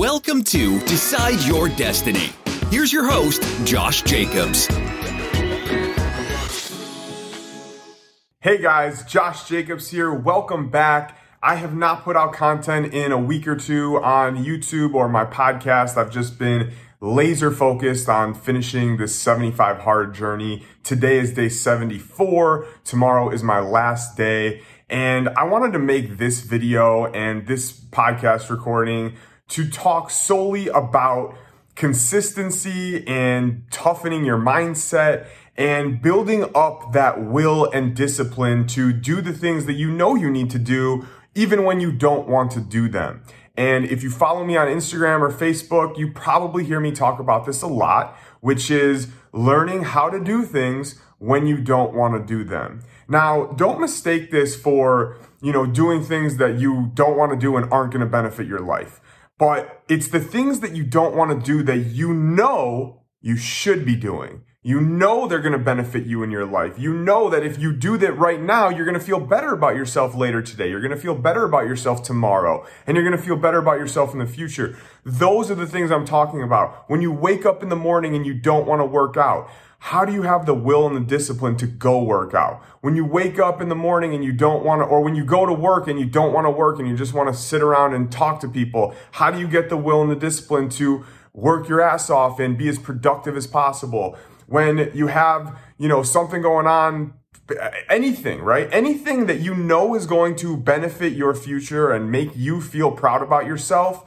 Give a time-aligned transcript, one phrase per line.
[0.00, 2.30] Welcome to Decide Your Destiny.
[2.70, 4.66] Here's your host, Josh Jacobs.
[8.40, 10.10] Hey guys, Josh Jacobs here.
[10.10, 11.18] Welcome back.
[11.42, 15.26] I have not put out content in a week or two on YouTube or my
[15.26, 15.98] podcast.
[15.98, 16.72] I've just been
[17.02, 20.64] laser focused on finishing this 75 hard journey.
[20.82, 22.66] Today is day 74.
[22.84, 24.62] Tomorrow is my last day.
[24.88, 29.14] And I wanted to make this video and this podcast recording
[29.50, 31.36] to talk solely about
[31.74, 39.32] consistency and toughening your mindset and building up that will and discipline to do the
[39.32, 42.88] things that you know you need to do even when you don't want to do
[42.88, 43.22] them.
[43.56, 47.44] And if you follow me on Instagram or Facebook, you probably hear me talk about
[47.44, 52.26] this a lot, which is learning how to do things when you don't want to
[52.26, 52.82] do them.
[53.06, 57.56] Now, don't mistake this for, you know, doing things that you don't want to do
[57.56, 59.00] and aren't going to benefit your life.
[59.40, 63.86] But it's the things that you don't want to do that you know you should
[63.86, 64.42] be doing.
[64.62, 66.78] You know they're going to benefit you in your life.
[66.78, 69.74] You know that if you do that right now, you're going to feel better about
[69.74, 70.68] yourself later today.
[70.68, 72.66] You're going to feel better about yourself tomorrow.
[72.86, 74.76] And you're going to feel better about yourself in the future.
[75.02, 76.84] Those are the things I'm talking about.
[76.90, 80.04] When you wake up in the morning and you don't want to work out, how
[80.04, 82.62] do you have the will and the discipline to go work out?
[82.82, 85.24] When you wake up in the morning and you don't want to, or when you
[85.24, 87.62] go to work and you don't want to work and you just want to sit
[87.62, 91.06] around and talk to people, how do you get the will and the discipline to
[91.32, 94.18] work your ass off and be as productive as possible?
[94.50, 97.14] When you have, you know, something going on
[97.88, 98.68] anything, right?
[98.72, 103.22] Anything that you know is going to benefit your future and make you feel proud
[103.22, 104.04] about yourself,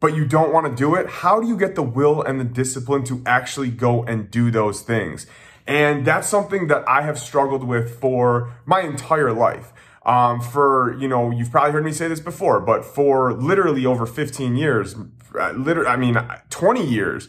[0.00, 2.44] but you don't want to do it, how do you get the will and the
[2.44, 5.26] discipline to actually go and do those things?
[5.66, 9.74] And that's something that I have struggled with for my entire life.
[10.06, 14.06] Um, for, you know, you've probably heard me say this before, but for literally over
[14.06, 14.96] 15 years,
[15.38, 16.16] uh, literally, I mean,
[16.50, 17.28] 20 years,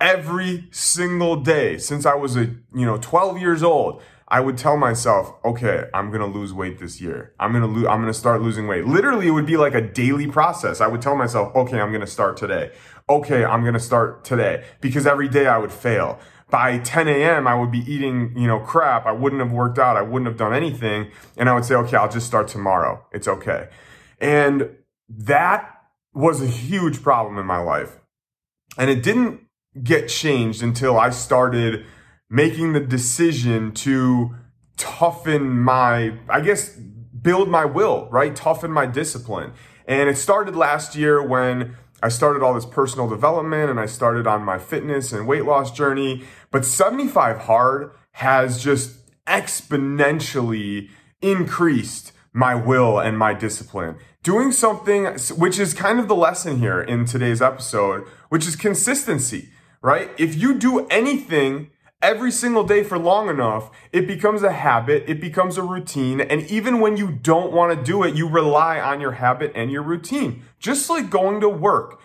[0.00, 2.44] every single day since I was a,
[2.74, 7.00] you know, 12 years old, I would tell myself, okay, I'm gonna lose weight this
[7.00, 7.32] year.
[7.38, 8.84] I'm gonna lose, I'm gonna start losing weight.
[8.84, 10.80] Literally, it would be like a daily process.
[10.80, 12.72] I would tell myself, okay, I'm gonna start today.
[13.08, 14.64] Okay, I'm gonna start today.
[14.80, 16.18] Because every day I would fail.
[16.50, 19.06] By 10 a.m., I would be eating, you know, crap.
[19.06, 19.96] I wouldn't have worked out.
[19.96, 21.10] I wouldn't have done anything.
[21.36, 23.04] And I would say, okay, I'll just start tomorrow.
[23.12, 23.68] It's okay.
[24.20, 24.70] And
[25.08, 25.82] that
[26.14, 27.98] was a huge problem in my life.
[28.78, 29.45] And it didn't
[29.82, 31.84] get changed until I started
[32.28, 34.34] making the decision to
[34.76, 38.34] toughen my, I guess, build my will, right?
[38.34, 39.52] Toughen my discipline.
[39.86, 44.26] And it started last year when I started all this personal development and I started
[44.26, 46.24] on my fitness and weight loss journey.
[46.50, 50.88] But 75 Hard has just exponentially
[51.20, 53.96] increased my will and my discipline.
[54.22, 55.06] Doing something,
[55.36, 59.48] which is kind of the lesson here in today's episode, which is consistency,
[59.86, 60.10] right?
[60.18, 61.70] If you do anything
[62.02, 66.42] every single day for long enough, it becomes a habit, it becomes a routine, and
[66.50, 69.84] even when you don't want to do it, you rely on your habit and your
[69.84, 70.42] routine.
[70.58, 72.00] Just like going to work.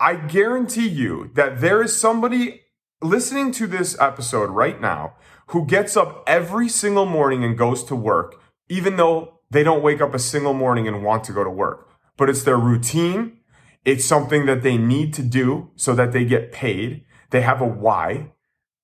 [0.00, 2.62] I guarantee you that there is somebody
[3.02, 5.12] listening to this episode right now
[5.48, 8.40] who gets up every single morning and goes to work,
[8.70, 11.90] even though they don't wake up a single morning and want to go to work.
[12.16, 13.36] But it's their routine.
[13.84, 17.04] It's something that they need to do so that they get paid.
[17.30, 18.32] They have a why.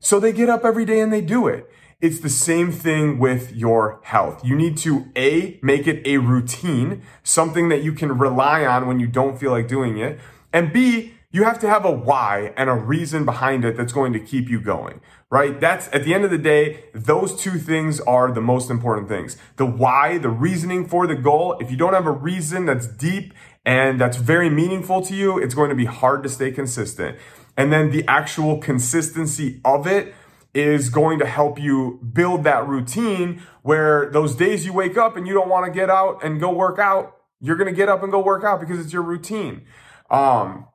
[0.00, 1.68] So they get up every day and they do it.
[2.00, 4.44] It's the same thing with your health.
[4.44, 8.98] You need to A, make it a routine, something that you can rely on when
[8.98, 10.18] you don't feel like doing it.
[10.52, 14.12] And B, you have to have a why and a reason behind it that's going
[14.12, 15.00] to keep you going,
[15.30, 15.58] right?
[15.60, 19.38] That's at the end of the day, those two things are the most important things.
[19.56, 21.56] The why, the reasoning for the goal.
[21.58, 23.32] If you don't have a reason that's deep
[23.64, 27.16] and that's very meaningful to you, it's going to be hard to stay consistent.
[27.56, 30.14] And then the actual consistency of it
[30.54, 35.26] is going to help you build that routine where those days you wake up and
[35.26, 38.02] you don't want to get out and go work out, you're going to get up
[38.02, 39.62] and go work out because it's your routine.
[40.10, 40.66] Um,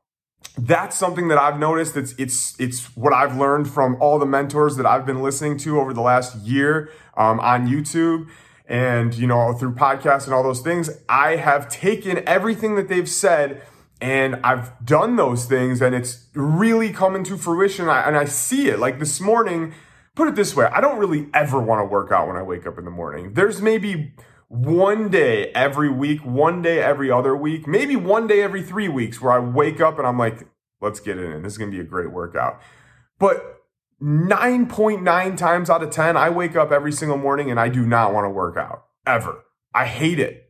[0.58, 1.96] that's something that I've noticed.
[1.96, 5.80] It's, it's, it's what I've learned from all the mentors that I've been listening to
[5.80, 8.28] over the last year, um, on YouTube
[8.68, 10.90] and, you know, through podcasts and all those things.
[11.08, 13.62] I have taken everything that they've said
[14.00, 17.90] and I've done those things and it's really coming to fruition.
[17.90, 18.80] and I see it.
[18.80, 19.74] Like this morning,
[20.16, 22.68] put it this way I don't really ever want to work out when I wake
[22.68, 23.34] up in the morning.
[23.34, 24.14] There's maybe
[24.50, 29.22] one day every week, one day every other week, maybe one day every three weeks
[29.22, 30.48] where I wake up and I'm like,
[30.80, 31.44] let's get it in.
[31.44, 32.62] This is going to be a great workout.
[33.20, 33.62] But
[34.02, 38.14] 9.9 times out of 10, I wake up every single morning and I do not
[38.14, 39.44] want to work out ever.
[39.74, 40.50] I hate it.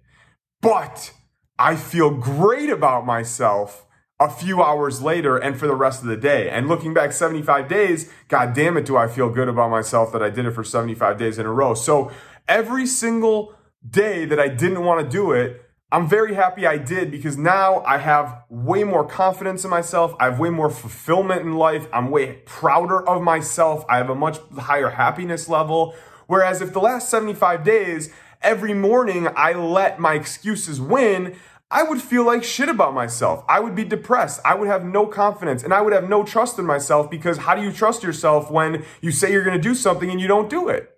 [0.62, 1.14] But
[1.60, 3.86] I feel great about myself
[4.20, 6.50] a few hours later and for the rest of the day.
[6.50, 10.24] And looking back 75 days, god damn it, do I feel good about myself that
[10.24, 11.74] I did it for 75 days in a row.
[11.74, 12.12] So
[12.48, 13.56] every single
[13.88, 17.82] day that I didn't want to do it, I'm very happy I did because now
[17.86, 20.14] I have way more confidence in myself.
[20.20, 21.88] I have way more fulfillment in life.
[21.94, 23.86] I'm way prouder of myself.
[23.88, 25.96] I have a much higher happiness level.
[26.26, 31.36] Whereas if the last 75 days, every morning I let my excuses win,
[31.70, 33.44] I would feel like shit about myself.
[33.50, 34.40] I would be depressed.
[34.46, 37.56] I would have no confidence and I would have no trust in myself because how
[37.56, 40.50] do you trust yourself when you say you're going to do something and you don't
[40.50, 40.98] do it?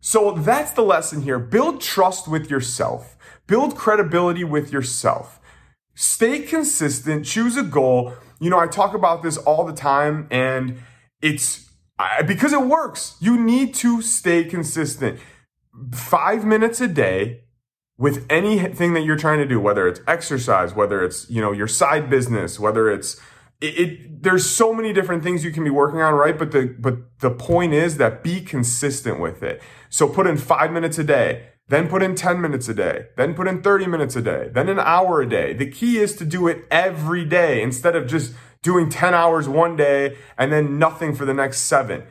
[0.00, 1.40] So that's the lesson here.
[1.40, 3.16] Build trust with yourself.
[3.48, 5.40] Build credibility with yourself.
[5.94, 7.24] Stay consistent.
[7.24, 8.12] Choose a goal.
[8.38, 10.78] You know, I talk about this all the time and
[11.20, 11.68] it's
[12.26, 13.16] because it works.
[13.18, 15.18] You need to stay consistent.
[15.92, 17.42] Five minutes a day
[17.98, 21.68] with anything that you're trying to do, whether it's exercise, whether it's, you know, your
[21.68, 23.18] side business, whether it's,
[23.60, 26.38] it, it, there's so many different things you can be working on, right?
[26.38, 29.62] But the, but the point is that be consistent with it.
[29.88, 33.34] So put in five minutes a day, then put in 10 minutes a day, then
[33.34, 35.54] put in 30 minutes a day, then an hour a day.
[35.54, 39.74] The key is to do it every day instead of just doing 10 hours one
[39.74, 42.02] day and then nothing for the next seven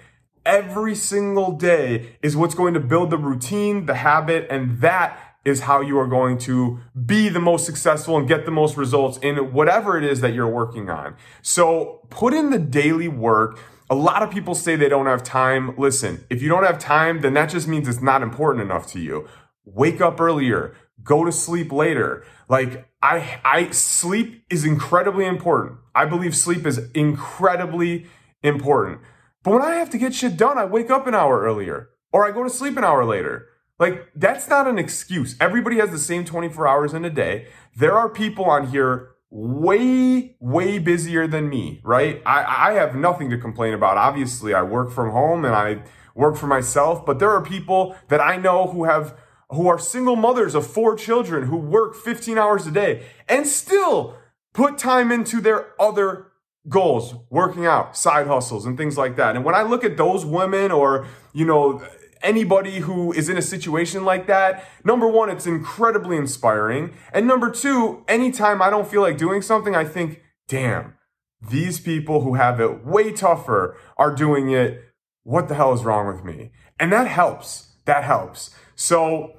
[0.46, 5.62] every single day is what's going to build the routine, the habit, and that is
[5.62, 9.54] how you are going to be the most successful and get the most results in
[9.54, 11.16] whatever it is that you're working on.
[11.42, 13.60] So put in the daily work.
[13.90, 15.76] A lot of people say they don't have time.
[15.78, 19.00] Listen, if you don't have time, then that just means it's not important enough to
[19.00, 19.28] you.
[19.66, 22.26] Wake up earlier, go to sleep later.
[22.50, 25.78] Like I, I, sleep is incredibly important.
[25.94, 28.08] I believe sleep is incredibly
[28.42, 29.02] important.
[29.46, 32.28] But when I have to get shit done, I wake up an hour earlier or
[32.28, 33.48] I go to sleep an hour later.
[33.78, 35.36] Like, that's not an excuse.
[35.40, 37.48] Everybody has the same 24 hours in a day.
[37.76, 42.24] There are people on here way, way busier than me, right?
[42.26, 43.98] I, I have nothing to complain about.
[43.98, 45.84] Obviously, I work from home and I
[46.16, 49.16] work for myself, but there are people that I know who have,
[49.52, 54.18] who are single mothers of four children who work 15 hours a day and still
[54.54, 56.32] put time into their other
[56.68, 59.36] goals, working out, side hustles, and things like that.
[59.36, 61.84] And when I look at those women or, you know,
[62.22, 66.94] anybody who is in a situation like that, number one, it's incredibly inspiring.
[67.14, 70.96] And number two, anytime I don't feel like doing something, I think, damn,
[71.42, 74.82] these people who have it way tougher are doing it.
[75.24, 76.52] What the hell is wrong with me?
[76.80, 77.76] And that helps.
[77.86, 78.56] That helps.
[78.76, 79.34] So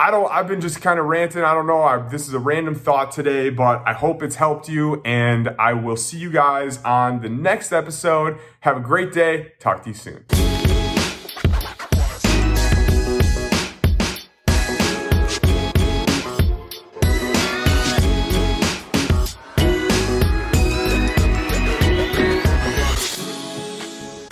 [0.00, 1.44] I don't, I've been just kind of ranting.
[1.44, 1.82] I don't know.
[1.82, 5.02] I, this is a random thought today, but I hope it's helped you.
[5.04, 8.38] And I will see you guys on the next episode.
[8.60, 9.52] Have a great day.
[9.58, 10.24] Talk to you soon.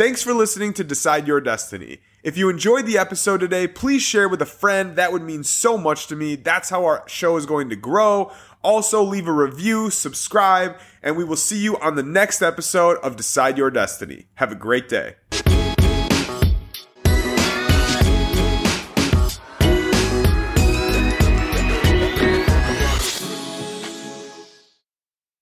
[0.09, 1.99] Thanks for listening to Decide Your Destiny.
[2.23, 4.97] If you enjoyed the episode today, please share with a friend.
[4.97, 6.35] That would mean so much to me.
[6.35, 8.33] That's how our show is going to grow.
[8.63, 13.17] Also, leave a review, subscribe, and we will see you on the next episode of
[13.17, 14.29] Decide Your Destiny.
[14.37, 15.17] Have a great day.